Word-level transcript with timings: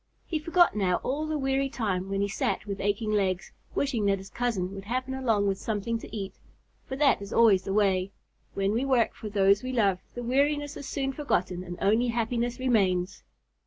He 0.25 0.39
forgot 0.39 0.75
now 0.75 0.95
all 1.03 1.27
the 1.27 1.37
weary 1.37 1.69
time 1.69 2.09
when 2.09 2.21
he 2.21 2.27
sat 2.27 2.65
with 2.65 2.81
aching 2.81 3.11
legs, 3.11 3.51
wishing 3.75 4.07
that 4.07 4.17
his 4.17 4.31
cousin 4.31 4.73
would 4.73 4.85
happen 4.85 5.13
along 5.13 5.45
with 5.47 5.59
something 5.59 5.99
to 5.99 6.15
eat. 6.15 6.33
For 6.87 6.95
that 6.95 7.21
is 7.21 7.31
always 7.31 7.61
the 7.65 7.71
way, 7.73 8.09
when 8.55 8.71
we 8.73 8.83
work 8.83 9.13
for 9.13 9.29
those 9.29 9.61
we 9.61 9.71
love, 9.71 9.99
the 10.15 10.23
weariness 10.23 10.75
is 10.75 10.87
soon 10.89 11.13
forgotten 11.13 11.63
and 11.63 11.77
only 11.79 12.07
happiness 12.07 12.59
remains. 12.59 13.21